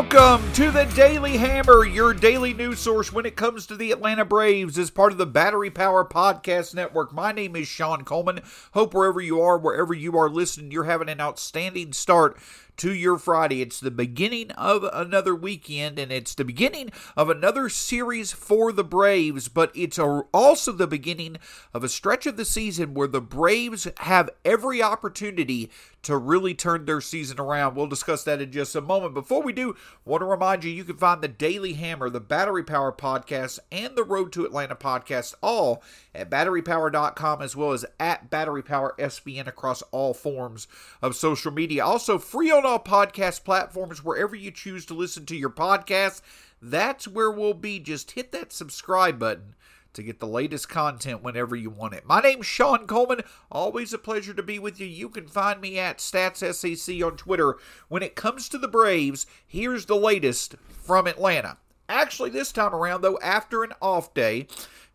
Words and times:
Welcome 0.00 0.50
to 0.54 0.70
the 0.70 0.86
Daily 0.96 1.36
Hammer, 1.36 1.84
your 1.84 2.14
daily 2.14 2.54
news 2.54 2.78
source 2.78 3.12
when 3.12 3.26
it 3.26 3.36
comes 3.36 3.66
to 3.66 3.76
the 3.76 3.92
Atlanta 3.92 4.24
Braves 4.24 4.78
as 4.78 4.90
part 4.90 5.12
of 5.12 5.18
the 5.18 5.26
Battery 5.26 5.68
Power 5.68 6.06
Podcast 6.06 6.74
Network. 6.74 7.12
My 7.12 7.32
name 7.32 7.54
is 7.54 7.68
Shawn 7.68 8.04
Coleman. 8.06 8.40
Hope 8.72 8.94
wherever 8.94 9.20
you 9.20 9.42
are, 9.42 9.58
wherever 9.58 9.92
you 9.92 10.16
are 10.16 10.30
listening, 10.30 10.70
you're 10.70 10.84
having 10.84 11.10
an 11.10 11.20
outstanding 11.20 11.92
start 11.92 12.38
to 12.80 12.94
your 12.94 13.18
Friday. 13.18 13.60
It's 13.60 13.78
the 13.78 13.90
beginning 13.90 14.52
of 14.52 14.84
another 14.90 15.34
weekend 15.34 15.98
and 15.98 16.10
it's 16.10 16.34
the 16.34 16.46
beginning 16.46 16.90
of 17.14 17.28
another 17.28 17.68
series 17.68 18.32
for 18.32 18.72
the 18.72 18.82
Braves, 18.82 19.48
but 19.48 19.70
it's 19.74 19.98
also 19.98 20.72
the 20.72 20.86
beginning 20.86 21.36
of 21.74 21.84
a 21.84 21.90
stretch 21.90 22.24
of 22.24 22.38
the 22.38 22.44
season 22.46 22.94
where 22.94 23.06
the 23.06 23.20
Braves 23.20 23.86
have 23.98 24.30
every 24.46 24.82
opportunity 24.82 25.70
to 26.02 26.16
really 26.16 26.54
turn 26.54 26.86
their 26.86 27.00
season 27.00 27.38
around. 27.38 27.74
We'll 27.74 27.86
discuss 27.86 28.24
that 28.24 28.40
in 28.40 28.50
just 28.52 28.74
a 28.74 28.80
moment. 28.80 29.12
Before 29.12 29.42
we 29.42 29.52
do, 29.52 29.74
I 30.06 30.10
want 30.10 30.22
to 30.22 30.26
remind 30.26 30.64
you 30.64 30.70
you 30.70 30.84
can 30.84 30.96
find 30.96 31.20
the 31.20 31.28
Daily 31.28 31.74
Hammer, 31.74 32.08
the 32.08 32.20
Battery 32.20 32.64
Power 32.64 32.92
podcast, 32.92 33.58
and 33.70 33.94
the 33.96 34.04
Road 34.04 34.32
to 34.32 34.46
Atlanta 34.46 34.74
podcast 34.74 35.34
all 35.42 35.82
at 36.14 36.30
batterypower.com 36.30 37.42
as 37.42 37.54
well 37.54 37.72
as 37.72 37.84
at 37.98 38.30
Battery 38.30 38.62
Power 38.62 38.94
SBN 38.98 39.46
across 39.46 39.82
all 39.90 40.14
forms 40.14 40.66
of 41.02 41.14
social 41.14 41.52
media. 41.52 41.84
Also 41.84 42.18
free 42.18 42.50
on 42.50 42.64
all 42.70 42.78
podcast 42.78 43.42
platforms 43.42 44.04
wherever 44.04 44.36
you 44.36 44.52
choose 44.52 44.86
to 44.86 44.94
listen 44.94 45.26
to 45.26 45.34
your 45.34 45.50
podcast. 45.50 46.22
That's 46.62 47.08
where 47.08 47.28
we'll 47.28 47.52
be. 47.52 47.80
Just 47.80 48.12
hit 48.12 48.30
that 48.30 48.52
subscribe 48.52 49.18
button 49.18 49.56
to 49.92 50.04
get 50.04 50.20
the 50.20 50.28
latest 50.28 50.68
content 50.68 51.20
whenever 51.20 51.56
you 51.56 51.68
want 51.68 51.94
it. 51.94 52.06
My 52.06 52.20
name's 52.20 52.46
Shawn 52.46 52.86
Coleman. 52.86 53.22
Always 53.50 53.92
a 53.92 53.98
pleasure 53.98 54.34
to 54.34 54.42
be 54.44 54.60
with 54.60 54.78
you. 54.78 54.86
You 54.86 55.08
can 55.08 55.26
find 55.26 55.60
me 55.60 55.80
at 55.80 55.98
StatsSEC 55.98 57.04
on 57.04 57.16
Twitter. 57.16 57.56
When 57.88 58.04
it 58.04 58.14
comes 58.14 58.48
to 58.50 58.58
the 58.58 58.68
Braves, 58.68 59.26
here's 59.44 59.86
the 59.86 59.96
latest 59.96 60.54
from 60.68 61.08
Atlanta. 61.08 61.56
Actually, 61.88 62.30
this 62.30 62.52
time 62.52 62.72
around, 62.72 63.00
though, 63.00 63.18
after 63.18 63.64
an 63.64 63.72
off 63.82 64.14
day, 64.14 64.46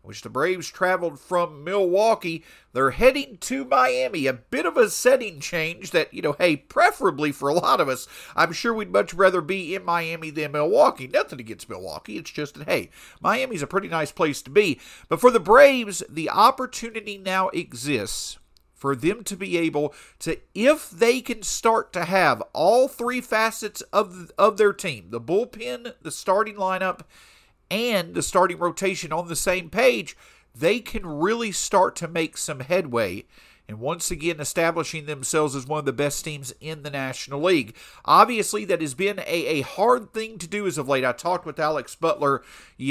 which 0.06 0.22
the 0.22 0.30
Braves 0.30 0.70
traveled 0.70 1.18
from 1.18 1.64
Milwaukee. 1.64 2.44
They're 2.72 2.90
heading 2.90 3.38
to 3.38 3.64
Miami. 3.64 4.26
A 4.26 4.32
bit 4.32 4.64
of 4.64 4.76
a 4.76 4.88
setting 4.88 5.40
change 5.40 5.90
that, 5.90 6.14
you 6.14 6.22
know, 6.22 6.36
hey, 6.38 6.56
preferably 6.56 7.32
for 7.32 7.48
a 7.48 7.54
lot 7.54 7.80
of 7.80 7.88
us, 7.88 8.06
I'm 8.36 8.52
sure 8.52 8.72
we'd 8.72 8.92
much 8.92 9.12
rather 9.12 9.40
be 9.40 9.74
in 9.74 9.84
Miami 9.84 10.30
than 10.30 10.52
Milwaukee. 10.52 11.08
Nothing 11.08 11.40
against 11.40 11.68
Milwaukee. 11.68 12.18
It's 12.18 12.30
just 12.30 12.54
that, 12.54 12.68
hey, 12.68 12.90
Miami's 13.20 13.62
a 13.62 13.66
pretty 13.66 13.88
nice 13.88 14.12
place 14.12 14.40
to 14.42 14.50
be. 14.50 14.80
But 15.08 15.20
for 15.20 15.30
the 15.30 15.40
Braves, 15.40 16.02
the 16.08 16.30
opportunity 16.30 17.18
now 17.18 17.48
exists 17.48 18.38
for 18.76 18.94
them 18.94 19.24
to 19.24 19.36
be 19.36 19.56
able 19.56 19.94
to, 20.20 20.38
if 20.54 20.90
they 20.90 21.20
can 21.20 21.42
start 21.42 21.92
to 21.94 22.04
have 22.04 22.42
all 22.52 22.86
three 22.86 23.20
facets 23.20 23.80
of, 23.92 24.30
of 24.38 24.58
their 24.58 24.72
team 24.72 25.06
the 25.08 25.20
bullpen, 25.20 25.94
the 26.02 26.10
starting 26.10 26.56
lineup, 26.56 27.00
and 27.70 28.14
the 28.14 28.22
starting 28.22 28.58
rotation 28.58 29.12
on 29.12 29.28
the 29.28 29.36
same 29.36 29.70
page, 29.70 30.16
they 30.54 30.80
can 30.80 31.06
really 31.06 31.52
start 31.52 31.96
to 31.96 32.08
make 32.08 32.36
some 32.36 32.60
headway 32.60 33.24
and 33.68 33.80
once 33.80 34.10
again 34.10 34.40
establishing 34.40 35.06
themselves 35.06 35.56
as 35.56 35.66
one 35.66 35.80
of 35.80 35.84
the 35.84 35.92
best 35.92 36.24
teams 36.24 36.52
in 36.60 36.82
the 36.82 36.90
National 36.90 37.42
League. 37.42 37.76
Obviously, 38.04 38.64
that 38.64 38.80
has 38.80 38.94
been 38.94 39.18
a, 39.20 39.46
a 39.46 39.60
hard 39.62 40.12
thing 40.12 40.38
to 40.38 40.46
do 40.46 40.66
as 40.66 40.78
of 40.78 40.88
late. 40.88 41.04
I 41.04 41.12
talked 41.12 41.46
with 41.46 41.58
Alex 41.58 41.94
Butler 41.94 42.42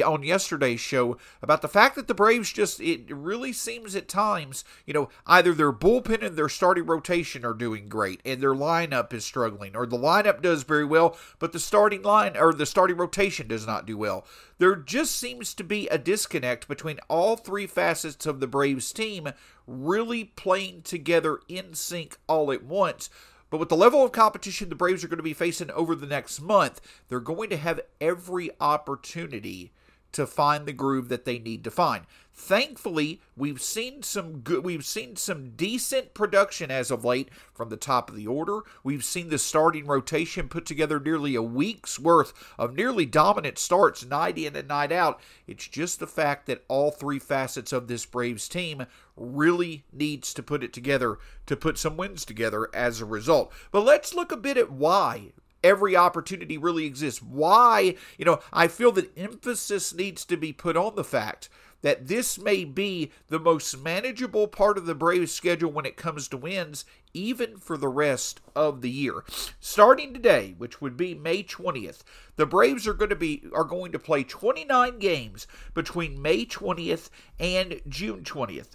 on 0.05 0.23
yesterday's 0.23 0.79
show 0.79 1.17
about 1.41 1.61
the 1.61 1.67
fact 1.67 1.95
that 1.95 2.07
the 2.07 2.13
Braves 2.13 2.51
just, 2.51 2.81
it 2.81 3.09
really 3.09 3.53
seems 3.53 3.95
at 3.95 4.07
times, 4.07 4.63
you 4.85 4.93
know, 4.93 5.09
either 5.25 5.53
their 5.53 5.71
bullpen 5.73 6.23
and 6.23 6.35
their 6.35 6.49
starting 6.49 6.85
rotation 6.85 7.45
are 7.45 7.53
doing 7.53 7.87
great 7.87 8.21
and 8.25 8.41
their 8.41 8.53
lineup 8.53 9.13
is 9.13 9.25
struggling, 9.25 9.75
or 9.75 9.85
the 9.85 9.97
lineup 9.97 10.41
does 10.41 10.63
very 10.63 10.85
well, 10.85 11.17
but 11.39 11.51
the 11.51 11.59
starting 11.59 12.01
line 12.01 12.35
or 12.35 12.53
the 12.53 12.65
starting 12.65 12.97
rotation 12.97 13.47
does 13.47 13.65
not 13.65 13.85
do 13.85 13.97
well. 13.97 14.25
There 14.57 14.75
just 14.75 15.15
seems 15.15 15.53
to 15.55 15.63
be 15.63 15.87
a 15.89 15.97
disconnect 15.97 16.67
between 16.67 16.99
all 17.09 17.35
three 17.35 17.67
facets 17.67 18.25
of 18.25 18.39
the 18.39 18.47
Braves 18.47 18.93
team 18.93 19.29
really 19.67 20.23
playing 20.23 20.81
together 20.81 21.39
in 21.47 21.73
sync 21.73 22.17
all 22.27 22.51
at 22.51 22.63
once. 22.63 23.09
But 23.49 23.59
with 23.59 23.69
the 23.69 23.77
level 23.77 24.03
of 24.03 24.11
competition 24.11 24.69
the 24.69 24.75
Braves 24.75 25.03
are 25.03 25.07
going 25.07 25.17
to 25.17 25.23
be 25.23 25.33
facing 25.33 25.71
over 25.71 25.95
the 25.95 26.07
next 26.07 26.41
month, 26.41 26.81
they're 27.07 27.19
going 27.19 27.49
to 27.51 27.57
have 27.57 27.79
every 28.01 28.49
opportunity 28.59 29.71
to 30.11 30.25
find 30.25 30.65
the 30.65 30.73
groove 30.73 31.09
that 31.09 31.25
they 31.25 31.39
need 31.39 31.63
to 31.63 31.71
find. 31.71 32.05
Thankfully, 32.37 33.21
we've 33.37 33.61
seen 33.61 34.03
some 34.03 34.39
good 34.39 34.65
we've 34.65 34.85
seen 34.85 35.15
some 35.15 35.51
decent 35.51 36.13
production 36.13 36.69
as 36.69 36.91
of 36.91 37.05
late 37.05 37.29
from 37.53 37.69
the 37.69 37.77
top 37.77 38.09
of 38.09 38.17
the 38.17 38.27
order. 38.27 38.59
We've 38.83 39.05
seen 39.05 39.29
the 39.29 39.37
starting 39.37 39.87
rotation 39.87 40.49
put 40.49 40.65
together 40.65 40.99
nearly 40.99 41.35
a 41.35 41.41
week's 41.41 41.97
worth 41.97 42.33
of 42.59 42.75
nearly 42.75 43.05
dominant 43.05 43.57
starts 43.57 44.05
night 44.05 44.37
in 44.37 44.53
and 44.57 44.67
night 44.67 44.91
out. 44.91 45.21
It's 45.47 45.65
just 45.65 45.99
the 45.99 46.07
fact 46.07 46.45
that 46.47 46.65
all 46.67 46.91
three 46.91 47.19
facets 47.19 47.71
of 47.71 47.87
this 47.87 48.05
Braves 48.05 48.49
team 48.49 48.85
really 49.15 49.85
needs 49.93 50.33
to 50.33 50.43
put 50.43 50.61
it 50.61 50.73
together 50.73 51.17
to 51.45 51.55
put 51.55 51.77
some 51.77 51.95
wins 51.95 52.25
together 52.25 52.67
as 52.73 52.99
a 52.99 53.05
result. 53.05 53.53
But 53.71 53.85
let's 53.85 54.13
look 54.13 54.33
a 54.33 54.37
bit 54.37 54.57
at 54.57 54.71
why 54.71 55.31
every 55.63 55.95
opportunity 55.95 56.57
really 56.57 56.85
exists. 56.85 57.21
Why, 57.21 57.95
you 58.17 58.25
know, 58.25 58.39
I 58.51 58.67
feel 58.67 58.91
that 58.91 59.17
emphasis 59.17 59.93
needs 59.93 60.25
to 60.25 60.35
be 60.35 60.51
put 60.51 60.75
on 60.75 60.95
the 60.95 61.03
fact 61.03 61.47
that 61.85 62.07
this 62.07 62.39
may 62.39 62.65
be 62.65 63.11
the 63.27 63.37
most 63.37 63.77
manageable 63.77 64.47
part 64.47 64.75
of 64.75 64.87
the 64.87 64.95
Braves 64.95 65.31
schedule 65.31 65.71
when 65.71 65.85
it 65.85 65.95
comes 65.95 66.27
to 66.27 66.35
wins, 66.35 66.83
even 67.13 67.57
for 67.57 67.77
the 67.77 67.87
rest 67.87 68.41
of 68.55 68.81
the 68.81 68.89
year. 68.89 69.23
Starting 69.59 70.11
today, 70.11 70.55
which 70.57 70.81
would 70.81 70.97
be 70.97 71.13
May 71.13 71.43
20th, 71.43 72.01
the 72.37 72.47
Braves 72.47 72.87
are 72.87 72.95
going 72.95 73.11
to 73.11 73.15
be 73.15 73.43
are 73.53 73.63
going 73.63 73.91
to 73.91 73.99
play 73.99 74.23
29 74.23 74.97
games 74.97 75.45
between 75.75 76.19
May 76.19 76.43
20th 76.43 77.11
and 77.39 77.79
June 77.87 78.23
20th. 78.23 78.69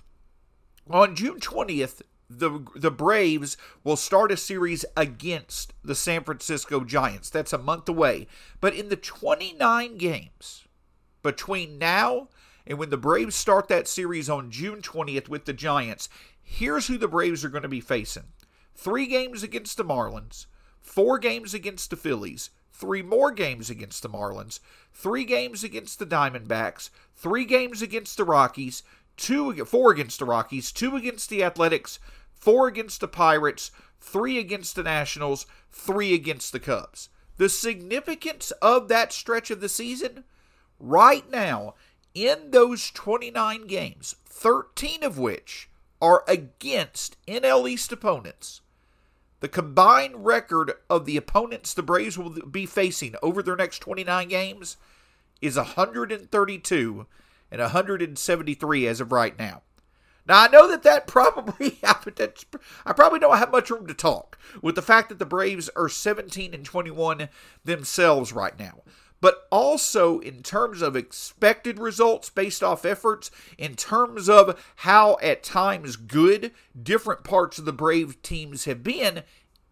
On 0.89 1.17
June 1.17 1.41
20th, 1.41 2.03
the 2.29 2.65
the 2.77 2.93
Braves 2.93 3.57
will 3.83 3.97
start 3.97 4.31
a 4.31 4.37
series 4.37 4.85
against 4.97 5.73
the 5.83 5.97
San 5.97 6.23
Francisco 6.23 6.85
Giants. 6.85 7.29
That's 7.29 7.53
a 7.53 7.59
month 7.59 7.89
away. 7.89 8.29
But 8.61 8.75
in 8.75 8.89
the 8.89 8.95
29 8.95 9.97
games 9.97 10.63
between 11.25 11.77
now 11.77 12.29
and 12.71 12.79
when 12.79 12.91
the 12.91 12.97
Braves 12.97 13.35
start 13.35 13.67
that 13.67 13.89
series 13.89 14.31
on 14.31 14.53
June 14.53 14.81
20th 14.81 15.29
with 15.29 15.45
the 15.45 15.53
Giants, 15.53 16.09
here's 16.41 16.87
who 16.87 16.99
the 16.99 17.09
Braves 17.09 17.45
are 17.45 17.49
going 17.49 17.65
to 17.65 17.69
be 17.69 17.81
facing 17.81 18.29
three 18.77 19.09
games 19.09 19.43
against 19.43 19.77
the 19.77 19.85
Marlins, 19.85 20.47
four 20.81 21.19
games 21.19 21.53
against 21.53 21.91
the 21.91 21.97
Phillies, 21.97 22.51
three 22.73 23.03
more 23.03 23.33
games 23.33 23.71
against 23.71 24.05
the 24.05 24.09
Marlins, 24.09 24.61
three 24.95 25.25
games 25.25 25.65
against 25.65 25.99
the 25.99 26.07
Diamondbacks, 26.07 26.91
three 27.17 27.45
games 27.45 27.83
against 27.83 28.17
the 28.17 28.25
Rockies, 28.25 28.85
two 29.17 29.65
four 29.65 29.91
against 29.91 30.21
the 30.21 30.25
Rockies, 30.25 30.71
two 30.71 30.95
against 30.95 31.29
the 31.29 31.43
Athletics, 31.43 31.99
four 32.33 32.69
against 32.69 33.01
the 33.01 33.09
Pirates, 33.09 33.73
three 34.01 34.39
against 34.39 34.77
the 34.77 34.85
Nationals, 34.85 35.45
three 35.73 36.15
against 36.15 36.53
the 36.53 36.61
Cubs. 36.61 37.09
The 37.37 37.49
significance 37.49 38.53
of 38.63 38.87
that 38.87 39.13
stretch 39.13 39.51
of 39.51 39.61
the 39.61 39.69
season 39.69 40.23
right 40.79 41.29
now 41.29 41.75
in 42.15 42.51
those 42.51 42.91
29 42.91 43.67
games, 43.67 44.17
13 44.27 45.03
of 45.03 45.19
which 45.19 45.69
are 46.01 46.25
against 46.27 47.17
NL 47.27 47.69
East 47.69 47.93
opponents, 47.93 48.63
the 49.41 49.49
combined 49.49 50.25
record 50.25 50.73
of 50.89 51.07
the 51.07 51.17
opponents 51.17 51.73
the 51.73 51.83
Braves 51.83 52.19
will 52.19 52.31
be 52.31 52.67
facing 52.67 53.15
over 53.23 53.43
their 53.43 53.57
next 53.57 53.79
29 53.79 54.29
games 54.29 54.77
is 55.41 55.57
132 55.57 57.07
and 57.51 57.61
173 57.61 58.87
as 58.87 59.01
of 59.01 59.13
right 59.13 59.39
now. 59.39 59.63
Now 60.27 60.43
I 60.43 60.49
know 60.49 60.69
that 60.69 60.83
that 60.83 61.07
probably 61.09 61.79
I 61.83 62.93
probably 62.93 63.19
don't 63.19 63.39
have 63.39 63.51
much 63.51 63.71
room 63.71 63.87
to 63.87 63.95
talk 63.95 64.39
with 64.63 64.75
the 64.75 64.83
fact 64.83 65.09
that 65.09 65.19
the 65.19 65.27
Braves 65.27 65.71
are 65.75 65.89
17 65.89 66.55
and 66.55 66.65
21 66.65 67.29
themselves 67.65 68.33
right 68.33 68.59
now. 68.59 68.83
But 69.21 69.47
also 69.51 70.19
in 70.21 70.43
terms 70.43 70.81
of 70.81 70.97
expected 70.97 71.79
results 71.79 72.31
based 72.31 72.63
off 72.63 72.85
efforts, 72.85 73.31
in 73.59 73.75
terms 73.77 74.29
of 74.29 74.59
how 74.77 75.19
at 75.21 75.43
times 75.43 75.97
good 75.97 76.53
different 76.81 77.23
parts 77.25 77.59
of 77.59 77.67
the 77.67 77.73
Brave 77.73 78.23
teams 78.23 78.65
have 78.65 78.83
been, 78.83 79.23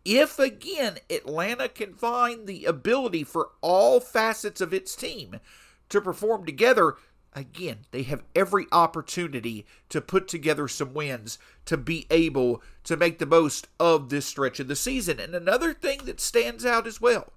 if 0.04 0.38
again 0.38 0.98
Atlanta 1.10 1.68
can 1.68 1.94
find 1.94 2.46
the 2.46 2.64
ability 2.64 3.24
for 3.24 3.50
all 3.60 4.00
facets 4.00 4.60
of 4.60 4.74
its 4.74 4.94
team 4.94 5.40
to 5.88 6.00
perform 6.00 6.44
together, 6.44 6.96
again, 7.34 7.78
they 7.90 8.02
have 8.02 8.24
every 8.34 8.66
opportunity 8.72 9.66
to 9.88 10.00
put 10.00 10.28
together 10.28 10.68
some 10.68 10.94
wins 10.94 11.38
to 11.64 11.76
be 11.76 12.06
able 12.10 12.62
to 12.84 12.96
make 12.96 13.18
the 13.18 13.26
most 13.26 13.68
of 13.78 14.08
this 14.08 14.26
stretch 14.26 14.60
of 14.60 14.68
the 14.68 14.76
season. 14.76 15.20
And 15.20 15.34
another 15.34 15.72
thing 15.72 16.00
that 16.04 16.20
stands 16.20 16.66
out 16.66 16.86
as 16.86 17.00
well, 17.00 17.32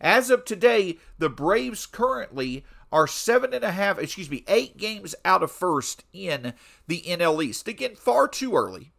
as 0.00 0.30
of 0.30 0.44
today, 0.44 0.98
the 1.18 1.28
Braves 1.28 1.86
currently 1.86 2.64
are 2.92 3.06
seven 3.06 3.52
and 3.52 3.64
a 3.64 3.72
half, 3.72 3.98
excuse 3.98 4.30
me, 4.30 4.44
eight 4.46 4.76
games 4.76 5.14
out 5.24 5.42
of 5.42 5.50
first 5.50 6.04
in 6.12 6.54
the 6.86 7.02
NL 7.02 7.44
East. 7.44 7.66
Again, 7.66 7.96
far 7.96 8.28
too 8.28 8.54
early 8.54 8.92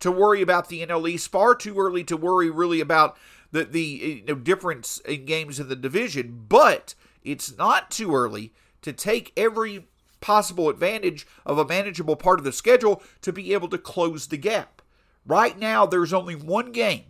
to 0.00 0.10
worry 0.10 0.40
about 0.40 0.68
the 0.68 0.84
NL 0.86 1.08
East, 1.08 1.30
far 1.30 1.54
too 1.54 1.78
early 1.78 2.02
to 2.04 2.16
worry 2.16 2.48
really 2.48 2.80
about 2.80 3.18
the, 3.52 3.64
the 3.64 3.82
you 3.82 4.24
know, 4.26 4.34
difference 4.34 4.98
in 5.00 5.26
games 5.26 5.60
in 5.60 5.68
the 5.68 5.76
division, 5.76 6.46
but 6.48 6.94
it's 7.22 7.56
not 7.58 7.90
too 7.90 8.14
early 8.14 8.54
to 8.82 8.92
take 8.92 9.32
every 9.36 9.88
possible 10.20 10.68
advantage 10.68 11.26
of 11.44 11.58
a 11.58 11.66
manageable 11.66 12.16
part 12.16 12.38
of 12.38 12.44
the 12.44 12.52
schedule 12.52 13.02
to 13.20 13.32
be 13.32 13.52
able 13.52 13.68
to 13.68 13.78
close 13.78 14.26
the 14.26 14.36
gap. 14.36 14.80
Right 15.26 15.58
now, 15.58 15.84
there's 15.86 16.12
only 16.12 16.34
one 16.34 16.72
game 16.72 17.09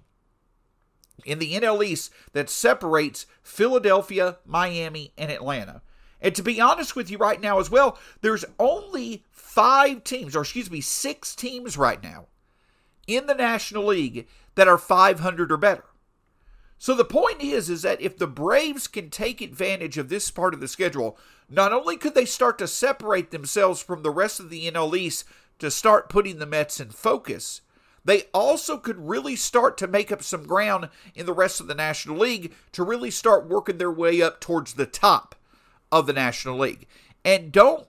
in 1.25 1.38
the 1.38 1.55
NL 1.55 1.84
East 1.84 2.12
that 2.32 2.50
separates 2.50 3.26
Philadelphia, 3.43 4.38
Miami, 4.44 5.12
and 5.17 5.31
Atlanta. 5.31 5.82
And 6.20 6.34
to 6.34 6.43
be 6.43 6.61
honest 6.61 6.94
with 6.94 7.11
you 7.11 7.19
right 7.19 7.40
now 7.40 7.58
as 7.58 7.70
well, 7.70 7.99
there's 8.20 8.44
only 8.58 9.25
five 9.31 10.05
teams, 10.05 10.37
or 10.37 10.43
excuse 10.43 10.70
me, 10.70 10.81
six 10.81 11.34
teams 11.34 11.76
right 11.76 12.02
now 12.02 12.26
in 13.06 13.26
the 13.26 13.34
National 13.34 13.87
League 13.87 14.28
that 14.55 14.69
are 14.69 14.78
500 14.78 15.50
or 15.50 15.56
better. 15.56 15.84
So 16.78 16.94
the 16.94 17.05
point 17.05 17.43
is 17.43 17.69
is 17.69 17.82
that 17.82 18.00
if 18.00 18.16
the 18.16 18.26
Braves 18.26 18.87
can 18.87 19.11
take 19.11 19.43
advantage 19.43 19.99
of 19.99 20.08
this 20.08 20.31
part 20.31 20.55
of 20.55 20.61
the 20.61 20.69
schedule, 20.69 21.19
not 21.49 21.73
only 21.75 21.96
could 21.96 22.14
they 22.14 22.25
start 22.25 22.58
to 22.58 22.66
separate 22.66 23.31
themselves 23.31 23.82
from 23.82 24.02
the 24.02 24.11
rest 24.11 24.40
of 24.40 24.49
the 24.49 24.70
NL 24.70 24.96
East 24.96 25.25
to 25.58 25.70
start 25.70 26.08
putting 26.08 26.38
the 26.38 26.46
Mets 26.46 26.81
in 26.81 26.88
focus, 26.88 27.61
they 28.05 28.25
also 28.32 28.79
could 28.79 29.08
really 29.08 29.37
start 29.37 29.76
to 29.79 29.87
make 29.87 30.11
up 30.11 30.23
some 30.23 30.47
ground 30.47 30.88
in 31.14 31.26
the 31.26 31.32
rest 31.32 31.61
of 31.61 31.67
the 31.67 31.75
National 31.75 32.17
League 32.17 32.55
to 32.73 32.82
really 32.82 33.11
start 33.11 33.49
working 33.49 33.79
their 33.79 33.91
way 33.91 34.23
up 34.23 34.41
towards 34.41 34.75
the 34.75 34.87
top 34.87 35.35
of 35.93 36.06
the 36.06 36.12
National 36.12 36.58
League. 36.58 36.87
And 37.25 37.52
don't 37.52 37.87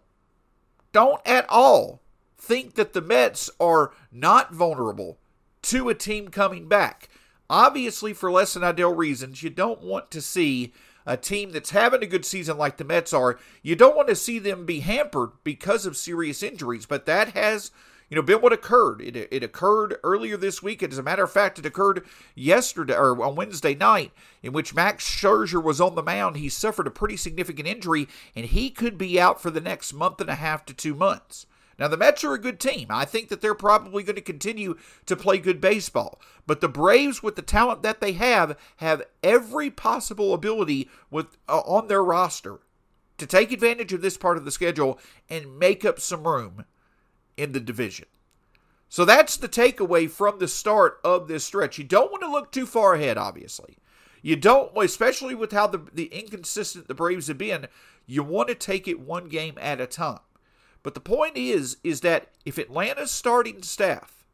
don't 0.92 1.22
at 1.25 1.46
all 1.50 2.02
think 2.38 2.75
that 2.75 2.94
the 2.94 3.02
Mets 3.02 3.50
are 3.60 3.92
not 4.12 4.54
vulnerable 4.54 5.19
to 5.62 5.90
a 5.90 5.96
team 5.96 6.28
coming 6.28 6.68
back. 6.68 7.08
Obviously, 7.50 8.13
for 8.13 8.31
less 8.31 8.54
than 8.54 8.63
ideal 8.63 8.94
reasons, 8.94 9.44
you 9.44 9.50
don't 9.50 9.81
want 9.81 10.12
to 10.12 10.22
see 10.22 10.74
a 11.06 11.18
team 11.18 11.52
that's 11.52 11.72
having 11.72 12.04
a 12.04 12.08
good 12.08 12.25
season 12.25 12.58
like 12.58 12.78
the 12.78 12.84
Mets 12.84 13.13
are. 13.13 13.40
You 13.62 13.75
don't 13.75 13.96
want 13.96 14.08
to 14.10 14.16
see 14.16 14.40
them 14.40 14.66
be 14.66 14.81
hampered 14.81 15.31
because 15.44 15.86
of 15.86 15.98
serious 15.98 16.44
injuries, 16.44 16.86
but 16.86 17.06
that 17.06 17.30
has 17.30 17.72
you 18.12 18.16
know, 18.16 18.22
been 18.22 18.42
what 18.42 18.52
occurred. 18.52 19.02
It, 19.02 19.16
it 19.16 19.42
occurred 19.42 19.96
earlier 20.04 20.36
this 20.36 20.62
week. 20.62 20.81
And 20.81 20.92
As 20.92 21.00
a 21.00 21.04
matter 21.04 21.24
of 21.24 21.31
fact, 21.31 21.58
it 21.58 21.66
occurred 21.66 22.06
yesterday 22.36 22.94
or 22.94 23.24
on 23.24 23.36
Wednesday 23.36 23.74
night, 23.74 24.12
in 24.44 24.52
which 24.52 24.75
Max 24.75 25.10
Scherzer 25.10 25.63
was 25.63 25.80
on 25.80 25.96
the 25.96 26.04
mound. 26.04 26.36
He 26.36 26.50
suffered 26.50 26.88
a 26.88 26.92
pretty 26.92 27.16
significant 27.16 27.69
injury, 27.69 28.10
and 28.36 28.46
he 28.46 28.69
could 28.69 28.98
be 28.98 29.18
out 29.18 29.42
for 29.42 29.50
the 29.50 29.62
next 29.62 29.94
month 29.94 30.19
and 30.19 30.30
a 30.30 30.36
half 30.36 30.66
to 30.66 30.74
two 30.74 30.94
months. 30.94 31.46
Now, 31.80 31.88
the 31.88 31.96
Mets 31.96 32.25
are 32.25 32.34
a 32.34 32.38
good 32.38 32.60
team. 32.60 32.88
I 32.90 33.06
think 33.06 33.30
that 33.30 33.40
they're 33.40 33.56
probably 33.56 34.04
going 34.04 34.18
to 34.18 34.22
continue 34.22 34.78
to 35.06 35.16
play 35.16 35.38
good 35.38 35.62
baseball. 35.62 36.19
But 36.46 36.60
the 36.60 36.68
Braves, 36.68 37.24
with 37.24 37.38
the 37.38 37.42
talent 37.42 37.81
that 37.84 38.02
they 38.02 38.12
have, 38.12 38.58
have 38.78 39.04
every 39.24 39.72
possible 39.72 40.34
ability 40.34 40.90
with 41.10 41.38
uh, 41.48 41.60
on 41.60 41.88
their 41.88 42.04
roster 42.04 42.60
to 43.18 43.25
take 43.25 43.54
advantage 43.54 43.94
of 43.94 44.02
this 44.02 44.18
part 44.18 44.36
of 44.36 44.44
the 44.44 44.52
schedule 44.52 45.00
and 45.30 45.58
make 45.58 45.86
up 45.86 46.02
some 46.02 46.28
room 46.28 46.66
in 47.38 47.51
the 47.51 47.60
division. 47.60 48.07
So 48.89 49.06
that's 49.06 49.38
the 49.38 49.48
takeaway 49.48 50.10
from 50.10 50.39
the 50.39 50.48
start 50.48 51.00
of 51.04 51.28
this 51.28 51.45
stretch. 51.45 51.78
You 51.78 51.86
don't 51.86 52.12
want 52.12 52.24
to 52.24 52.31
look 52.31 52.51
too 52.51 52.66
far 52.66 52.95
ahead, 52.95 53.18
obviously. 53.18 53.78
You 54.22 54.36
don't, 54.36 54.72
especially 54.78 55.33
with 55.33 55.51
how 55.51 55.68
the, 55.68 55.80
the 55.94 56.06
inconsistent 56.06 56.88
the 56.88 56.94
Braves 56.94 57.28
have 57.28 57.38
been, 57.38 57.68
you 58.06 58.22
want 58.24 58.50
to 58.50 58.56
take 58.56 58.88
it 58.88 59.00
one 59.00 59.30
game 59.30 59.57
at 59.60 59.81
a 59.81 59.88
time. 59.88 60.19
But 60.83 60.94
the 60.94 61.00
point 61.00 61.38
is, 61.38 61.78
is 61.83 62.01
that 62.01 62.30
if 62.45 62.57
Atlanta's 62.57 63.12
starting 63.12 63.63
staff 63.63 64.25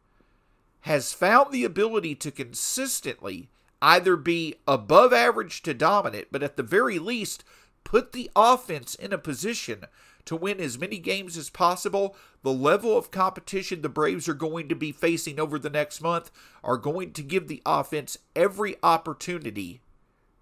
has 0.81 1.13
found 1.13 1.51
the 1.51 1.63
ability 1.63 2.15
to 2.15 2.31
consistently 2.31 3.49
either 3.81 4.15
be 4.15 4.55
above 4.67 5.13
average 5.13 5.61
to 5.63 5.73
dominant, 5.73 6.27
but 6.31 6.41
at 6.41 6.57
the 6.57 6.63
very 6.63 6.97
least 6.97 7.43
put 7.83 8.11
the 8.11 8.31
offense 8.35 8.95
in 8.95 9.13
a 9.13 9.17
position 9.17 9.85
to 10.27 10.35
win 10.35 10.59
as 10.59 10.77
many 10.77 10.99
games 10.99 11.37
as 11.37 11.49
possible, 11.49 12.15
the 12.43 12.53
level 12.53 12.97
of 12.97 13.11
competition 13.11 13.81
the 13.81 13.89
Braves 13.89 14.29
are 14.29 14.33
going 14.33 14.69
to 14.69 14.75
be 14.75 14.91
facing 14.91 15.39
over 15.39 15.57
the 15.57 15.69
next 15.69 16.01
month 16.01 16.31
are 16.63 16.77
going 16.77 17.13
to 17.13 17.23
give 17.23 17.47
the 17.47 17.61
offense 17.65 18.17
every 18.35 18.75
opportunity 18.83 19.81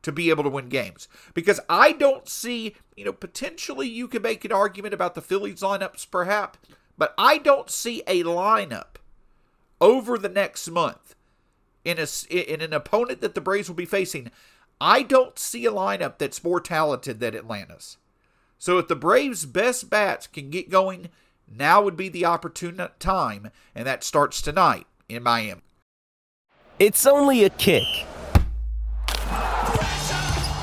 to 0.02 0.12
be 0.12 0.30
able 0.30 0.44
to 0.44 0.50
win 0.50 0.70
games. 0.70 1.08
Because 1.34 1.60
I 1.68 1.92
don't 1.92 2.30
see, 2.30 2.76
you 2.96 3.06
know, 3.06 3.14
potentially 3.14 3.88
you 3.88 4.08
can 4.08 4.22
make 4.22 4.46
an 4.46 4.52
argument 4.52 4.94
about 4.94 5.16
the 5.16 5.22
Phillies 5.22 5.62
lineups 5.62 6.10
perhaps, 6.12 6.60
but 6.98 7.14
I 7.18 7.40
don't 7.40 7.70
see 7.70 8.04
a 8.06 8.24
lineup 8.24 8.98
over 9.82 10.18
the 10.18 10.30
next 10.30 10.70
month 10.70 11.16
in 11.84 11.98
a 12.00 12.08
in 12.30 12.62
an 12.62 12.74
opponent 12.74 13.22
that 13.22 13.36
the 13.36 13.42
Braves 13.42 13.68
will 13.68 13.76
be 13.76 13.86
facing. 13.86 14.32
I 14.80 15.04
don't 15.04 15.40
see 15.40 15.66
a 15.66 15.72
lineup 15.72 16.18
that's 16.18 16.44
more 16.44 16.60
talented 16.60 17.20
than 17.20 17.36
Atlanta's. 17.36 17.98
So 18.58 18.78
if 18.78 18.88
the 18.88 18.96
Braves' 18.96 19.46
best 19.46 19.90
bats 19.90 20.28
can 20.28 20.50
get 20.50 20.70
going, 20.70 21.10
now 21.48 21.82
would 21.82 21.98
be 21.98 22.10
the 22.10 22.26
opportune 22.26 22.82
time, 23.00 23.52
and 23.74 23.86
that 23.86 24.04
starts 24.04 24.42
tonight 24.42 24.88
in 25.08 25.24
Miami. 25.24 25.62
It's 26.80 27.06
only 27.06 27.44
a 27.44 27.50
kick 27.50 27.86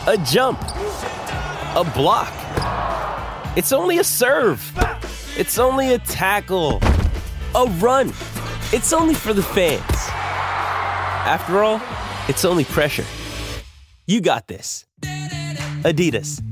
a 0.08 0.18
jump, 0.26 0.60
a 0.60 1.92
block. 1.94 2.32
It's 3.56 3.72
only 3.72 3.98
a 3.98 4.04
serve. 4.04 4.60
It's 5.36 5.58
only 5.58 5.94
a 5.94 5.98
tackle, 5.98 6.80
a 7.54 7.66
run. 7.78 8.08
It's 8.72 8.92
only 8.92 9.14
for 9.14 9.32
the 9.32 9.42
fans. 9.42 9.82
After 11.24 11.62
all, 11.62 11.80
it's 12.28 12.44
only 12.44 12.64
pressure. 12.64 13.04
You 14.06 14.20
got 14.20 14.48
this. 14.48 14.86
Adidas. 15.84 16.51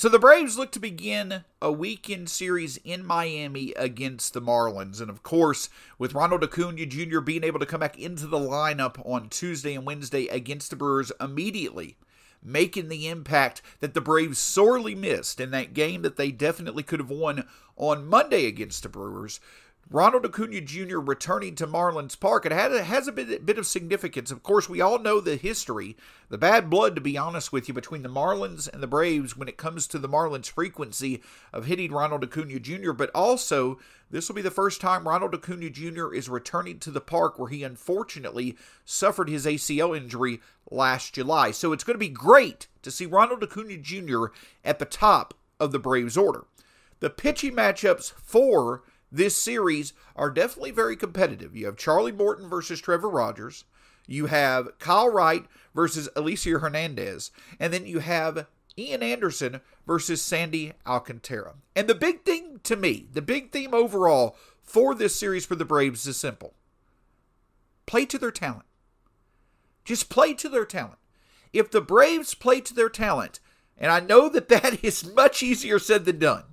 So 0.00 0.08
the 0.08 0.18
Braves 0.18 0.56
look 0.56 0.72
to 0.72 0.80
begin 0.80 1.44
a 1.60 1.70
weekend 1.70 2.30
series 2.30 2.78
in 2.78 3.04
Miami 3.04 3.74
against 3.76 4.32
the 4.32 4.40
Marlins. 4.40 4.98
And 4.98 5.10
of 5.10 5.22
course, 5.22 5.68
with 5.98 6.14
Ronald 6.14 6.42
Acuna 6.42 6.86
Jr. 6.86 7.20
being 7.20 7.44
able 7.44 7.58
to 7.58 7.66
come 7.66 7.80
back 7.80 7.98
into 7.98 8.26
the 8.26 8.38
lineup 8.38 8.98
on 9.04 9.28
Tuesday 9.28 9.74
and 9.74 9.84
Wednesday 9.84 10.26
against 10.28 10.70
the 10.70 10.76
Brewers 10.76 11.12
immediately, 11.20 11.98
making 12.42 12.88
the 12.88 13.08
impact 13.08 13.60
that 13.80 13.92
the 13.92 14.00
Braves 14.00 14.38
sorely 14.38 14.94
missed 14.94 15.38
in 15.38 15.50
that 15.50 15.74
game 15.74 16.00
that 16.00 16.16
they 16.16 16.30
definitely 16.30 16.82
could 16.82 17.00
have 17.00 17.10
won 17.10 17.46
on 17.76 18.06
Monday 18.06 18.46
against 18.46 18.84
the 18.84 18.88
Brewers. 18.88 19.38
Ronald 19.92 20.24
Acuna 20.24 20.60
Jr. 20.60 20.98
returning 20.98 21.56
to 21.56 21.66
Marlins 21.66 22.18
Park, 22.18 22.46
it 22.46 22.52
has 22.52 23.08
a 23.08 23.12
bit, 23.12 23.44
bit 23.44 23.58
of 23.58 23.66
significance. 23.66 24.30
Of 24.30 24.44
course, 24.44 24.68
we 24.68 24.80
all 24.80 25.00
know 25.00 25.18
the 25.18 25.34
history, 25.34 25.96
the 26.28 26.38
bad 26.38 26.70
blood, 26.70 26.94
to 26.94 27.00
be 27.00 27.18
honest 27.18 27.52
with 27.52 27.66
you, 27.66 27.74
between 27.74 28.02
the 28.02 28.08
Marlins 28.08 28.72
and 28.72 28.80
the 28.80 28.86
Braves 28.86 29.36
when 29.36 29.48
it 29.48 29.56
comes 29.56 29.88
to 29.88 29.98
the 29.98 30.08
Marlins' 30.08 30.48
frequency 30.48 31.20
of 31.52 31.66
hitting 31.66 31.90
Ronald 31.90 32.22
Acuna 32.22 32.60
Jr., 32.60 32.92
but 32.92 33.10
also 33.16 33.80
this 34.12 34.28
will 34.28 34.36
be 34.36 34.42
the 34.42 34.50
first 34.52 34.80
time 34.80 35.08
Ronald 35.08 35.34
Acuna 35.34 35.70
Jr. 35.70 36.14
is 36.14 36.28
returning 36.28 36.78
to 36.78 36.92
the 36.92 37.00
park 37.00 37.36
where 37.36 37.48
he 37.48 37.64
unfortunately 37.64 38.56
suffered 38.84 39.28
his 39.28 39.44
ACL 39.44 39.96
injury 39.96 40.40
last 40.70 41.14
July. 41.14 41.50
So 41.50 41.72
it's 41.72 41.82
going 41.82 41.96
to 41.96 41.98
be 41.98 42.08
great 42.08 42.68
to 42.82 42.92
see 42.92 43.06
Ronald 43.06 43.42
Acuna 43.42 43.76
Jr. 43.76 44.26
at 44.64 44.78
the 44.78 44.84
top 44.84 45.34
of 45.58 45.72
the 45.72 45.80
Braves 45.80 46.16
order. 46.16 46.44
The 47.00 47.10
pitching 47.10 47.56
matchups 47.56 48.12
for 48.12 48.84
this 49.12 49.36
series 49.36 49.92
are 50.14 50.30
definitely 50.30 50.70
very 50.70 50.96
competitive. 50.96 51.56
You 51.56 51.66
have 51.66 51.76
Charlie 51.76 52.12
Morton 52.12 52.48
versus 52.48 52.80
Trevor 52.80 53.08
Rogers. 53.08 53.64
You 54.06 54.26
have 54.26 54.78
Kyle 54.78 55.10
Wright 55.10 55.44
versus 55.74 56.08
Elieser 56.16 56.60
Hernandez. 56.60 57.30
And 57.58 57.72
then 57.72 57.86
you 57.86 58.00
have 58.00 58.46
Ian 58.78 59.02
Anderson 59.02 59.60
versus 59.86 60.22
Sandy 60.22 60.72
Alcantara. 60.86 61.54
And 61.74 61.88
the 61.88 61.94
big 61.94 62.22
thing 62.22 62.60
to 62.64 62.76
me, 62.76 63.06
the 63.12 63.22
big 63.22 63.50
theme 63.50 63.74
overall 63.74 64.36
for 64.62 64.94
this 64.94 65.16
series 65.16 65.44
for 65.44 65.56
the 65.56 65.64
Braves 65.64 66.06
is 66.06 66.16
simple 66.16 66.54
play 67.86 68.06
to 68.06 68.18
their 68.18 68.30
talent. 68.30 68.66
Just 69.84 70.08
play 70.08 70.32
to 70.34 70.48
their 70.48 70.64
talent. 70.64 70.98
If 71.52 71.72
the 71.72 71.80
Braves 71.80 72.34
play 72.34 72.60
to 72.60 72.72
their 72.72 72.88
talent, 72.88 73.40
and 73.76 73.90
I 73.90 73.98
know 73.98 74.28
that 74.28 74.48
that 74.50 74.84
is 74.84 75.12
much 75.12 75.42
easier 75.42 75.80
said 75.80 76.04
than 76.04 76.20
done 76.20 76.44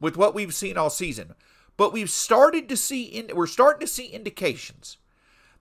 with 0.00 0.16
what 0.16 0.34
we've 0.34 0.54
seen 0.54 0.76
all 0.76 0.90
season, 0.90 1.34
but 1.76 1.92
we've 1.92 2.10
started 2.10 2.68
to 2.68 2.76
see 2.76 3.04
in, 3.04 3.34
we're 3.34 3.46
starting 3.46 3.80
to 3.80 3.92
see 3.92 4.06
indications 4.06 4.98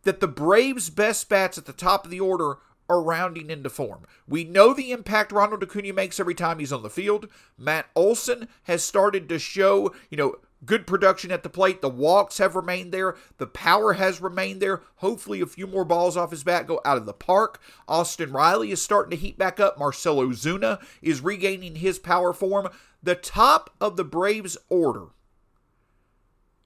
that 0.04 0.20
the 0.20 0.28
Braves' 0.28 0.90
best 0.90 1.30
bats 1.30 1.58
at 1.58 1.66
the 1.66 1.74
top 1.74 2.06
of 2.06 2.12
the 2.12 2.20
order 2.20 2.58
are 2.90 3.02
rounding 3.02 3.50
into 3.50 3.70
form. 3.70 4.06
We 4.28 4.44
know 4.44 4.74
the 4.74 4.92
impact 4.92 5.32
Ronald 5.32 5.64
Acuna 5.64 5.94
makes 5.94 6.20
every 6.20 6.36
time 6.36 6.60
he's 6.60 6.74
on 6.74 6.84
the 6.84 6.90
field. 6.90 7.28
Matt 7.58 7.88
Olson 7.96 8.50
has 8.64 8.84
started 8.84 9.30
to 9.30 9.40
show, 9.40 9.94
you 10.10 10.18
know, 10.18 10.36
good 10.66 10.86
production 10.86 11.32
at 11.32 11.44
the 11.44 11.50
plate. 11.50 11.82
The 11.82 11.90
walks 11.90 12.38
have 12.40 12.56
remained 12.56 12.92
there. 12.92 13.16
The 13.38 13.48
power 13.48 13.94
has 13.94 14.22
remained 14.22 14.62
there. 14.62 14.82
Hopefully, 14.98 15.40
a 15.40 15.46
few 15.46 15.68
more 15.68 15.86
balls 15.86 16.18
off 16.18 16.32
his 16.32 16.44
bat 16.44 16.68
go 16.68 16.82
out 16.84 16.98
of 16.98 17.06
the 17.06 17.14
park. 17.14 17.62
Austin 17.88 18.34
Riley 18.34 18.72
is 18.72 18.82
starting 18.82 19.12
to 19.12 19.26
heat 19.26 19.38
back 19.38 19.60
up. 19.60 19.80
Marcell 19.80 20.18
Ozuna 20.18 20.84
is 21.02 21.22
regaining 21.22 21.76
his 21.76 21.98
power 21.98 22.34
form. 22.34 22.68
The 23.02 23.16
top 23.16 23.70
of 23.80 23.96
the 23.96 24.04
Braves 24.04 24.58
order 24.70 25.08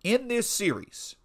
in 0.06 0.28
this 0.28 0.48
series 0.48 1.16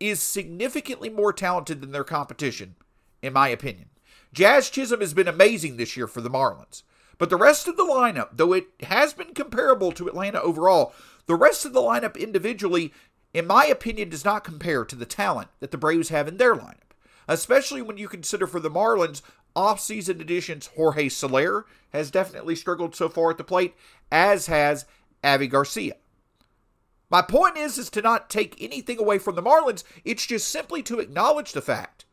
is 0.00 0.20
significantly 0.20 1.08
more 1.08 1.32
talented 1.32 1.80
than 1.80 1.92
their 1.92 2.02
competition, 2.02 2.74
in 3.22 3.32
my 3.32 3.46
opinion. 3.48 3.88
Jazz 4.32 4.68
Chisholm 4.68 5.00
has 5.00 5.14
been 5.14 5.28
amazing 5.28 5.76
this 5.76 5.96
year 5.96 6.08
for 6.08 6.20
the 6.20 6.28
Marlins. 6.28 6.82
But 7.18 7.30
the 7.30 7.36
rest 7.36 7.68
of 7.68 7.76
the 7.76 7.84
lineup, 7.84 8.30
though 8.32 8.52
it 8.52 8.66
has 8.82 9.12
been 9.12 9.32
comparable 9.32 9.92
to 9.92 10.08
Atlanta 10.08 10.42
overall, 10.42 10.92
the 11.26 11.36
rest 11.36 11.64
of 11.64 11.72
the 11.72 11.80
lineup 11.80 12.18
individually, 12.18 12.92
in 13.32 13.46
my 13.46 13.66
opinion, 13.66 14.08
does 14.08 14.24
not 14.24 14.42
compare 14.42 14.84
to 14.84 14.96
the 14.96 15.06
talent 15.06 15.48
that 15.60 15.70
the 15.70 15.78
Braves 15.78 16.08
have 16.08 16.26
in 16.26 16.38
their 16.38 16.56
lineup. 16.56 16.96
Especially 17.28 17.80
when 17.80 17.96
you 17.96 18.08
consider 18.08 18.48
for 18.48 18.58
the 18.58 18.70
Marlins, 18.70 19.22
offseason 19.54 20.20
additions 20.20 20.70
Jorge 20.74 21.08
Soler 21.08 21.64
has 21.90 22.10
definitely 22.10 22.56
struggled 22.56 22.96
so 22.96 23.08
far 23.08 23.30
at 23.30 23.38
the 23.38 23.44
plate, 23.44 23.76
as 24.10 24.46
has 24.46 24.84
Avi 25.22 25.46
Garcia. 25.46 25.94
My 27.10 27.22
point 27.22 27.56
is 27.56 27.76
is 27.76 27.90
to 27.90 28.02
not 28.02 28.30
take 28.30 28.60
anything 28.60 28.98
away 28.98 29.18
from 29.18 29.34
the 29.34 29.42
Marlins. 29.42 29.82
It's 30.04 30.24
just 30.24 30.48
simply 30.48 30.82
to 30.84 31.00
acknowledge 31.00 31.52
the 31.52 31.60
fact 31.60 32.04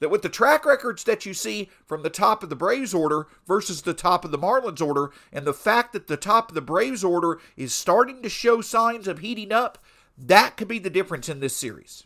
that 0.00 0.08
with 0.08 0.22
the 0.22 0.28
track 0.28 0.64
records 0.64 1.04
that 1.04 1.26
you 1.26 1.34
see 1.34 1.68
from 1.84 2.02
the 2.02 2.10
top 2.10 2.42
of 2.42 2.48
the 2.48 2.56
Braves 2.56 2.94
order 2.94 3.26
versus 3.46 3.82
the 3.82 3.94
top 3.94 4.24
of 4.24 4.30
the 4.30 4.38
Marlins 4.38 4.80
order, 4.80 5.10
and 5.32 5.44
the 5.44 5.52
fact 5.52 5.92
that 5.92 6.06
the 6.06 6.16
top 6.16 6.50
of 6.50 6.54
the 6.54 6.60
Braves 6.60 7.04
order 7.04 7.40
is 7.56 7.74
starting 7.74 8.22
to 8.22 8.28
show 8.28 8.60
signs 8.60 9.08
of 9.08 9.18
heating 9.18 9.52
up, 9.52 9.78
that 10.16 10.56
could 10.56 10.68
be 10.68 10.78
the 10.78 10.90
difference 10.90 11.28
in 11.28 11.40
this 11.40 11.56
series. 11.56 12.04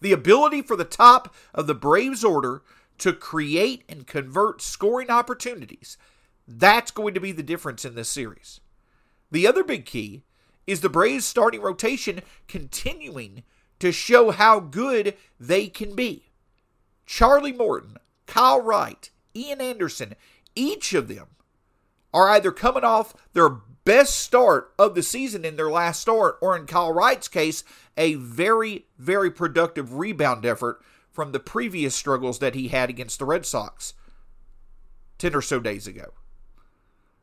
The 0.00 0.12
ability 0.12 0.62
for 0.62 0.76
the 0.76 0.84
top 0.84 1.34
of 1.54 1.66
the 1.66 1.74
Braves 1.74 2.24
order 2.24 2.62
to 2.98 3.12
create 3.12 3.84
and 3.88 4.06
convert 4.06 4.60
scoring 4.60 5.10
opportunities, 5.10 5.96
that's 6.46 6.90
going 6.90 7.14
to 7.14 7.20
be 7.20 7.32
the 7.32 7.42
difference 7.42 7.84
in 7.84 7.94
this 7.94 8.10
series. 8.10 8.60
The 9.30 9.46
other 9.46 9.64
big 9.64 9.86
key 9.86 10.24
is 10.66 10.80
the 10.80 10.88
Braves 10.88 11.24
starting 11.24 11.60
rotation 11.60 12.20
continuing 12.48 13.42
to 13.78 13.92
show 13.92 14.30
how 14.30 14.60
good 14.60 15.14
they 15.38 15.68
can 15.68 15.94
be. 15.94 16.30
Charlie 17.04 17.52
Morton, 17.52 17.98
Kyle 18.26 18.60
Wright, 18.60 19.10
Ian 19.34 19.60
Anderson, 19.60 20.14
each 20.54 20.92
of 20.94 21.08
them 21.08 21.28
are 22.12 22.30
either 22.30 22.50
coming 22.50 22.84
off 22.84 23.14
their 23.34 23.50
best 23.84 24.18
start 24.18 24.72
of 24.78 24.94
the 24.94 25.02
season 25.02 25.44
in 25.44 25.56
their 25.56 25.70
last 25.70 26.00
start, 26.00 26.38
or 26.40 26.56
in 26.56 26.66
Kyle 26.66 26.92
Wright's 26.92 27.28
case, 27.28 27.62
a 27.96 28.14
very, 28.14 28.86
very 28.98 29.30
productive 29.30 29.94
rebound 29.94 30.44
effort 30.44 30.82
from 31.12 31.32
the 31.32 31.40
previous 31.40 31.94
struggles 31.94 32.40
that 32.40 32.54
he 32.54 32.68
had 32.68 32.90
against 32.90 33.18
the 33.18 33.24
Red 33.24 33.46
Sox 33.46 33.94
10 35.18 35.34
or 35.34 35.42
so 35.42 35.60
days 35.60 35.86
ago. 35.86 36.12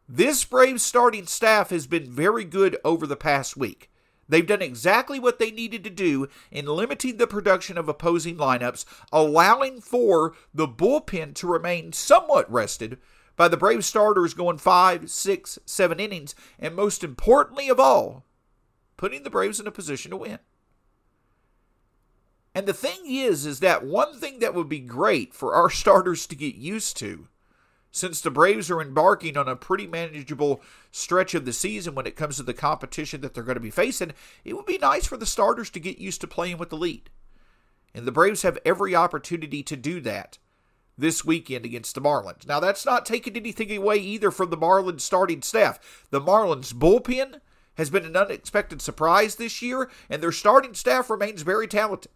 This 0.08 0.44
Braves 0.44 0.84
starting 0.84 1.28
staff 1.28 1.70
has 1.70 1.88
been 1.88 2.12
very 2.12 2.44
good 2.44 2.78
over 2.84 3.08
the 3.08 3.16
past 3.16 3.56
week. 3.56 3.90
They've 4.28 4.46
done 4.46 4.62
exactly 4.62 5.20
what 5.20 5.40
they 5.40 5.52
needed 5.52 5.84
to 5.84 5.90
do 5.90 6.28
in 6.52 6.66
limiting 6.66 7.18
the 7.18 7.28
production 7.28 7.78
of 7.78 7.88
opposing 7.88 8.38
lineups, 8.38 8.86
allowing 9.12 9.80
for 9.80 10.34
the 10.54 10.68
bullpen 10.68 11.36
to 11.36 11.48
remain 11.48 11.94
somewhat 11.94 12.52
rested 12.52 12.98
by 13.36 13.48
the 13.48 13.58
Brave 13.58 13.86
starters 13.86 14.34
going 14.34 14.58
five, 14.58 15.10
six, 15.10 15.58
seven 15.66 16.00
innings, 16.00 16.36
and 16.60 16.76
most 16.76 17.04
importantly 17.04 17.70
of 17.70 17.80
all, 17.80 18.26
putting 18.98 19.24
the 19.24 19.30
Braves 19.30 19.60
in 19.60 19.68
a 19.68 19.72
position 19.72 20.12
to 20.12 20.18
win. 20.18 20.40
And 22.54 22.68
the 22.68 22.74
thing 22.74 23.00
is, 23.06 23.46
is 23.46 23.62
that 23.62 23.86
one 23.86 24.20
thing 24.20 24.40
that 24.40 24.54
would 24.54 24.70
be 24.70 24.80
great 24.80 25.34
for 25.34 25.56
our 25.56 25.70
starters 25.70 26.28
to 26.28 26.36
get 26.36 26.56
used 26.56 26.98
to 26.98 27.28
since 27.94 28.20
the 28.20 28.32
Braves 28.32 28.72
are 28.72 28.82
embarking 28.82 29.38
on 29.38 29.48
a 29.48 29.56
pretty 29.56 29.86
manageable 29.86 30.64
stretch 30.92 31.36
of 31.36 31.46
the 31.46 31.54
season 31.54 31.94
when 31.94 32.08
it 32.08 32.16
comes 32.16 32.38
to 32.38 32.44
the 32.44 32.54
competition 32.54 33.22
that 33.22 33.36
they're 33.36 33.44
going 33.44 33.54
to 33.54 33.62
be 33.62 33.70
facing, 33.70 34.14
it 34.44 34.56
would 34.56 34.66
be 34.66 34.80
nice 34.80 35.06
for 35.06 35.16
the 35.16 35.28
starters 35.28 35.70
to 35.70 35.80
get 35.80 36.00
used 36.00 36.20
to 36.22 36.28
playing 36.28 36.58
with 36.58 36.72
the 36.72 36.76
lead. 36.76 37.12
And 37.94 38.08
the 38.08 38.12
Braves 38.12 38.42
have 38.42 38.58
every 38.66 38.96
opportunity 38.96 39.62
to 39.62 39.78
do 39.78 40.02
that 40.02 40.40
this 40.98 41.24
weekend 41.24 41.66
against 41.66 41.94
the 41.94 42.02
Marlins. 42.02 42.48
Now, 42.48 42.60
that's 42.60 42.84
not 42.84 43.06
taking 43.06 43.36
anything 43.36 43.72
away 43.78 43.98
either 43.98 44.32
from 44.32 44.50
the 44.50 44.58
Marlins 44.58 45.02
starting 45.02 45.44
staff. 45.44 46.08
The 46.10 46.20
Marlins 46.20 46.74
bullpen 46.74 47.42
has 47.76 47.92
been 47.92 48.06
an 48.06 48.18
unexpected 48.18 48.82
surprise 48.82 49.36
this 49.36 49.62
year, 49.62 49.90
and 50.10 50.22
their 50.22 50.32
starting 50.32 50.74
staff 50.74 51.12
remains 51.12 51.44
very 51.44 51.68
talented. 51.68 52.12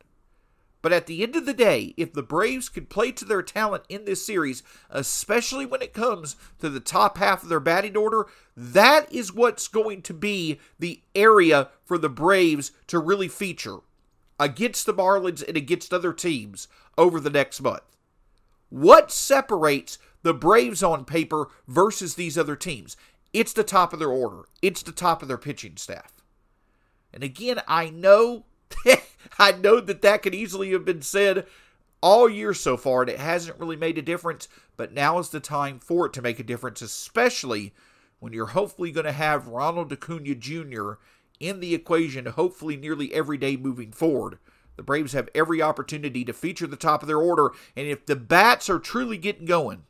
But 0.81 0.93
at 0.93 1.07
the 1.07 1.23
end 1.23 1.35
of 1.35 1.45
the 1.45 1.53
day, 1.53 1.93
if 1.97 2.13
the 2.13 2.23
Braves 2.23 2.69
could 2.69 2.89
play 2.89 3.11
to 3.13 3.25
their 3.25 3.41
talent 3.41 3.83
in 3.89 4.05
this 4.05 4.25
series, 4.25 4.63
especially 4.89 5.65
when 5.65 5.81
it 5.81 5.93
comes 5.93 6.35
to 6.59 6.69
the 6.69 6.79
top 6.79 7.17
half 7.17 7.43
of 7.43 7.49
their 7.49 7.59
batting 7.59 7.97
order, 7.97 8.27
that 8.55 9.11
is 9.11 9.33
what's 9.33 9.67
going 9.67 10.01
to 10.03 10.13
be 10.13 10.59
the 10.79 11.01
area 11.15 11.69
for 11.83 11.97
the 11.97 12.09
Braves 12.09 12.71
to 12.87 12.99
really 12.99 13.27
feature 13.27 13.79
against 14.39 14.85
the 14.85 14.93
Marlins 14.93 15.45
and 15.45 15.57
against 15.57 15.93
other 15.93 16.13
teams 16.13 16.67
over 16.97 17.19
the 17.19 17.29
next 17.29 17.59
month. 17.61 17.81
What 18.69 19.11
separates 19.11 19.97
the 20.21 20.33
Braves 20.33 20.83
on 20.83 21.05
paper 21.05 21.47
versus 21.67 22.15
these 22.15 22.37
other 22.37 22.55
teams? 22.55 22.95
It's 23.33 23.53
the 23.53 23.63
top 23.63 23.93
of 23.93 23.99
their 23.99 24.09
order, 24.09 24.43
it's 24.61 24.83
the 24.83 24.91
top 24.91 25.21
of 25.21 25.27
their 25.27 25.37
pitching 25.37 25.77
staff. 25.77 26.13
And 27.13 27.23
again, 27.23 27.61
I 27.67 27.89
know 27.89 28.45
I 29.39 29.51
know 29.53 29.79
that 29.79 30.01
that 30.01 30.21
could 30.21 30.35
easily 30.35 30.71
have 30.71 30.85
been 30.85 31.01
said 31.01 31.45
all 32.01 32.29
year 32.29 32.53
so 32.53 32.77
far, 32.77 33.01
and 33.01 33.09
it 33.09 33.19
hasn't 33.19 33.59
really 33.59 33.75
made 33.75 33.97
a 33.97 34.03
difference, 34.03 34.47
but 34.75 34.93
now 34.93 35.19
is 35.19 35.29
the 35.29 35.39
time 35.39 35.79
for 35.79 36.05
it 36.05 36.13
to 36.13 36.21
make 36.21 36.39
a 36.39 36.43
difference, 36.43 36.81
especially 36.81 37.73
when 38.19 38.33
you're 38.33 38.47
hopefully 38.47 38.91
going 38.91 39.05
to 39.05 39.11
have 39.11 39.47
Ronald 39.47 39.91
Acuna 39.91 40.35
Jr. 40.35 40.93
in 41.39 41.59
the 41.59 41.73
equation, 41.73 42.25
hopefully 42.25 42.77
nearly 42.77 43.13
every 43.13 43.37
day 43.37 43.57
moving 43.57 43.91
forward. 43.91 44.37
The 44.75 44.83
Braves 44.83 45.13
have 45.13 45.29
every 45.33 45.61
opportunity 45.61 46.23
to 46.23 46.33
feature 46.33 46.67
the 46.67 46.75
top 46.75 47.01
of 47.01 47.07
their 47.07 47.17
order, 47.17 47.51
and 47.75 47.87
if 47.87 48.05
the 48.05 48.15
bats 48.15 48.69
are 48.69 48.79
truly 48.79 49.17
getting 49.17 49.45
going, 49.45 49.83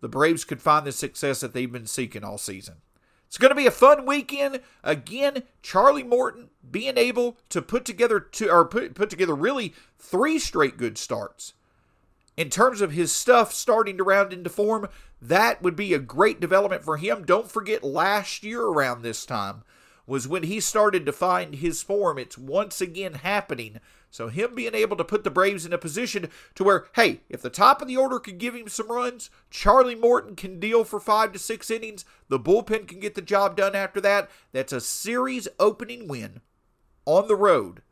the 0.00 0.08
Braves 0.08 0.44
could 0.44 0.62
find 0.62 0.86
the 0.86 0.92
success 0.92 1.40
that 1.40 1.52
they've 1.52 1.70
been 1.70 1.86
seeking 1.86 2.24
all 2.24 2.38
season. 2.38 2.76
It's 3.28 3.36
going 3.38 3.50
to 3.50 3.54
be 3.54 3.66
a 3.66 3.70
fun 3.70 4.06
weekend. 4.06 4.60
Again, 4.82 5.42
Charlie 5.62 6.02
Morton 6.02 6.48
being 6.68 6.96
able 6.96 7.36
to 7.50 7.60
put 7.60 7.84
together 7.84 8.18
two 8.18 8.50
or 8.50 8.64
put, 8.64 8.94
put 8.94 9.10
together 9.10 9.34
really 9.34 9.74
three 9.98 10.38
straight 10.38 10.78
good 10.78 10.96
starts. 10.96 11.52
In 12.38 12.48
terms 12.48 12.80
of 12.80 12.92
his 12.92 13.12
stuff 13.12 13.52
starting 13.52 13.98
to 13.98 14.04
round 14.04 14.32
into 14.32 14.48
form, 14.48 14.88
that 15.20 15.62
would 15.62 15.76
be 15.76 15.92
a 15.92 15.98
great 15.98 16.40
development 16.40 16.84
for 16.84 16.96
him. 16.96 17.24
Don't 17.24 17.50
forget 17.50 17.84
last 17.84 18.42
year 18.42 18.62
around 18.62 19.02
this 19.02 19.26
time 19.26 19.62
was 20.06 20.26
when 20.26 20.44
he 20.44 20.58
started 20.58 21.04
to 21.04 21.12
find 21.12 21.56
his 21.56 21.82
form. 21.82 22.18
It's 22.18 22.38
once 22.38 22.80
again 22.80 23.14
happening. 23.14 23.78
So 24.10 24.28
him 24.28 24.54
being 24.54 24.74
able 24.74 24.96
to 24.96 25.04
put 25.04 25.24
the 25.24 25.30
Braves 25.30 25.66
in 25.66 25.72
a 25.72 25.78
position 25.78 26.28
to 26.54 26.64
where, 26.64 26.86
hey, 26.94 27.20
if 27.28 27.42
the 27.42 27.50
top 27.50 27.82
of 27.82 27.88
the 27.88 27.96
order 27.96 28.18
could 28.18 28.38
give 28.38 28.54
him 28.54 28.68
some 28.68 28.90
runs, 28.90 29.30
Charlie 29.50 29.94
Morton 29.94 30.34
can 30.34 30.58
deal 30.58 30.84
for 30.84 30.98
five 30.98 31.32
to 31.32 31.38
six 31.38 31.70
innings, 31.70 32.04
the 32.28 32.40
bullpen 32.40 32.88
can 32.88 33.00
get 33.00 33.14
the 33.14 33.22
job 33.22 33.56
done 33.56 33.74
after 33.74 34.00
that. 34.00 34.30
That's 34.52 34.72
a 34.72 34.80
series 34.80 35.46
opening 35.58 36.08
win 36.08 36.40
on 37.04 37.28
the 37.28 37.36
road. 37.36 37.82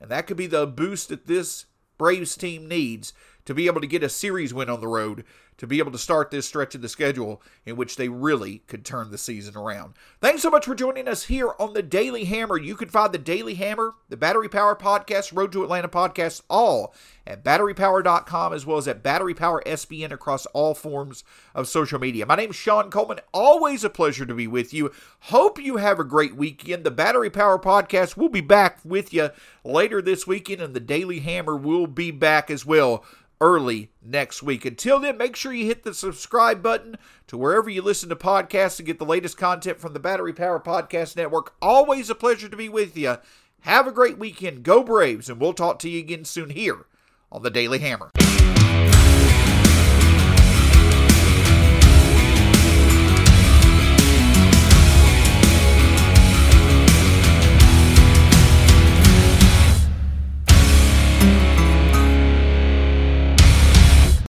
And 0.00 0.10
that 0.10 0.26
could 0.26 0.36
be 0.36 0.46
the 0.46 0.66
boost 0.66 1.08
that 1.08 1.26
this 1.26 1.66
Braves 1.98 2.36
team 2.36 2.68
needs 2.68 3.14
to 3.46 3.54
be 3.54 3.66
able 3.66 3.80
to 3.80 3.86
get 3.86 4.02
a 4.02 4.08
series 4.08 4.52
win 4.52 4.68
on 4.68 4.80
the 4.80 4.88
road 4.88 5.24
to 5.58 5.66
be 5.66 5.78
able 5.78 5.92
to 5.92 5.98
start 5.98 6.30
this 6.30 6.46
stretch 6.46 6.74
of 6.74 6.82
the 6.82 6.88
schedule 6.88 7.42
in 7.64 7.76
which 7.76 7.96
they 7.96 8.08
really 8.08 8.58
could 8.66 8.84
turn 8.84 9.10
the 9.10 9.18
season 9.18 9.56
around. 9.56 9.94
Thanks 10.20 10.42
so 10.42 10.50
much 10.50 10.64
for 10.64 10.74
joining 10.74 11.08
us 11.08 11.24
here 11.24 11.52
on 11.58 11.72
the 11.72 11.82
Daily 11.82 12.24
Hammer. 12.24 12.58
You 12.58 12.74
can 12.74 12.88
find 12.88 13.12
the 13.12 13.18
Daily 13.18 13.54
Hammer, 13.54 13.94
the 14.08 14.16
Battery 14.16 14.48
Power 14.48 14.76
Podcast, 14.76 15.36
Road 15.36 15.52
to 15.52 15.62
Atlanta 15.62 15.88
Podcast, 15.88 16.42
all 16.50 16.94
at 17.26 17.42
batterypower.com 17.42 18.52
as 18.52 18.64
well 18.64 18.78
as 18.78 18.86
at 18.86 19.02
Battery 19.02 19.34
Power 19.34 19.62
SBN 19.66 20.12
across 20.12 20.46
all 20.46 20.74
forms 20.74 21.24
of 21.54 21.66
social 21.66 21.98
media. 21.98 22.26
My 22.26 22.36
name 22.36 22.50
is 22.50 22.56
Shawn 22.56 22.90
Coleman. 22.90 23.20
Always 23.34 23.82
a 23.82 23.90
pleasure 23.90 24.26
to 24.26 24.34
be 24.34 24.46
with 24.46 24.72
you. 24.72 24.92
Hope 25.20 25.58
you 25.58 25.78
have 25.78 25.98
a 25.98 26.04
great 26.04 26.36
weekend. 26.36 26.84
The 26.84 26.90
Battery 26.90 27.30
Power 27.30 27.58
Podcast 27.58 28.16
will 28.16 28.28
be 28.28 28.40
back 28.40 28.78
with 28.84 29.12
you 29.12 29.30
later 29.64 30.00
this 30.00 30.26
weekend, 30.26 30.60
and 30.60 30.74
the 30.74 30.80
Daily 30.80 31.20
Hammer 31.20 31.56
will 31.56 31.86
be 31.86 32.10
back 32.10 32.50
as 32.50 32.64
well 32.64 33.04
early 33.40 33.90
next 34.02 34.42
week. 34.42 34.64
Until 34.64 34.98
then, 34.98 35.18
make 35.18 35.36
sure 35.36 35.45
you 35.52 35.66
hit 35.66 35.82
the 35.82 35.94
subscribe 35.94 36.62
button 36.62 36.96
to 37.26 37.36
wherever 37.36 37.68
you 37.70 37.82
listen 37.82 38.08
to 38.08 38.16
podcasts 38.16 38.76
to 38.76 38.82
get 38.82 38.98
the 38.98 39.04
latest 39.04 39.36
content 39.36 39.78
from 39.78 39.92
the 39.92 40.00
Battery 40.00 40.32
Power 40.32 40.60
Podcast 40.60 41.16
Network. 41.16 41.54
Always 41.60 42.10
a 42.10 42.14
pleasure 42.14 42.48
to 42.48 42.56
be 42.56 42.68
with 42.68 42.96
you. 42.96 43.16
Have 43.60 43.86
a 43.86 43.92
great 43.92 44.18
weekend. 44.18 44.62
Go 44.62 44.82
Braves, 44.82 45.28
and 45.28 45.40
we'll 45.40 45.52
talk 45.52 45.78
to 45.80 45.88
you 45.88 45.98
again 45.98 46.24
soon 46.24 46.50
here 46.50 46.86
on 47.32 47.42
the 47.42 47.50
Daily 47.50 47.78
Hammer. 47.80 48.10